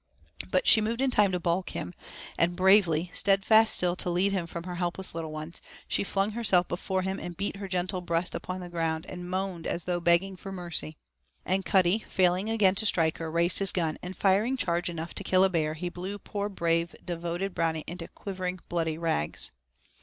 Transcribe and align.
But 0.49 0.65
she 0.65 0.81
moved 0.81 0.99
in 0.99 1.11
time 1.11 1.31
to 1.31 1.39
balk 1.39 1.73
him, 1.75 1.93
and 2.35 2.55
bravely, 2.55 3.11
steadfast 3.13 3.75
still 3.75 3.95
to 3.97 4.09
lead 4.09 4.31
him 4.31 4.47
from 4.47 4.63
her 4.63 4.73
helpless 4.73 5.13
little 5.13 5.31
ones, 5.31 5.61
she 5.87 6.03
flung 6.03 6.31
herself 6.31 6.67
before 6.67 7.03
him 7.03 7.19
and 7.19 7.37
beat 7.37 7.57
her 7.57 7.67
gentle 7.67 8.01
breast 8.01 8.33
upon 8.33 8.61
the 8.61 8.69
ground, 8.69 9.05
and 9.05 9.29
moaned 9.29 9.67
as 9.67 9.83
though 9.83 9.99
begging 9.99 10.35
for 10.35 10.51
mercy. 10.51 10.97
And 11.45 11.65
Cuddy, 11.65 11.99
failing 12.07 12.49
again 12.49 12.73
to 12.77 12.85
strike 12.87 13.19
her, 13.19 13.29
raised 13.29 13.59
his 13.59 13.71
gun 13.71 13.99
and 14.01 14.17
firing 14.17 14.57
charge 14.57 14.89
enough 14.89 15.13
to 15.13 15.23
kill 15.23 15.43
a 15.43 15.49
bear, 15.51 15.75
he 15.75 15.87
blew 15.89 16.17
poor 16.17 16.49
brave, 16.49 16.95
devoted 17.05 17.53
Brownie 17.53 17.83
into 17.85 18.07
quivering, 18.07 18.59
bloody 18.69 18.97
rags. 18.97 19.51